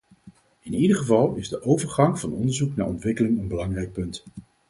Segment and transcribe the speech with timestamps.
[0.61, 4.23] In ieder geval is de overgang van onderzoek naar ontwikkeling een belangrijk punt.